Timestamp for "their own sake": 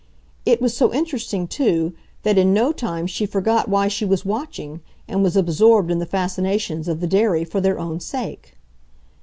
7.61-8.55